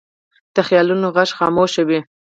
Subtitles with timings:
[0.55, 1.99] د خیالونو غږ خاموش وي